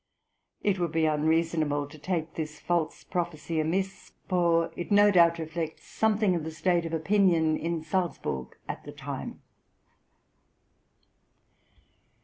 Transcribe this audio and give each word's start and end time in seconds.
It 0.63 0.79
would 0.79 0.91
be 0.91 1.05
unreasonable 1.05 1.85
to 1.87 1.99
take 1.99 2.33
this 2.33 2.59
false 2.59 3.03
prophecy 3.03 3.59
amiss, 3.59 4.13
for 4.27 4.71
it 4.75 4.91
no 4.91 5.11
doubt 5.11 5.37
reflects 5.37 5.85
something 5.85 6.33
of 6.33 6.43
the 6.43 6.49
state 6.49 6.87
of 6.87 6.93
opinion 6.95 7.55
in 7.55 7.83
Salzburg 7.83 8.57
at 8.67 8.83
the 8.83 8.93
time. 8.93 9.41